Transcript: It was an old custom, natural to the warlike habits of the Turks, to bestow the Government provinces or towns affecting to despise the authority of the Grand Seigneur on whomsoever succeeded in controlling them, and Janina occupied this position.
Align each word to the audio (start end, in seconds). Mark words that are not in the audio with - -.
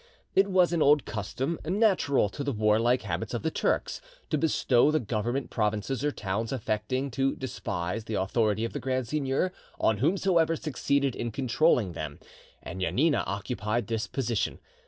It 0.33 0.49
was 0.49 0.73
an 0.73 0.81
old 0.81 1.05
custom, 1.05 1.59
natural 1.63 2.27
to 2.29 2.43
the 2.43 2.51
warlike 2.51 3.03
habits 3.03 3.35
of 3.35 3.43
the 3.43 3.51
Turks, 3.51 4.01
to 4.31 4.37
bestow 4.39 4.89
the 4.89 4.99
Government 4.99 5.51
provinces 5.51 6.03
or 6.03 6.11
towns 6.11 6.51
affecting 6.51 7.11
to 7.11 7.35
despise 7.35 8.05
the 8.05 8.15
authority 8.15 8.65
of 8.65 8.73
the 8.73 8.79
Grand 8.79 9.07
Seigneur 9.07 9.51
on 9.79 9.97
whomsoever 9.99 10.55
succeeded 10.55 11.15
in 11.15 11.29
controlling 11.29 11.91
them, 11.93 12.17
and 12.63 12.81
Janina 12.81 13.23
occupied 13.27 13.85
this 13.85 14.07
position. 14.07 14.57